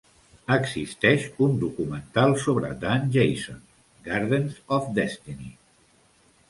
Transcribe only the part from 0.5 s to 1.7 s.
Existeix un